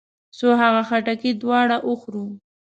[0.37, 2.25] څو هغه خټکي دواړه وخورو.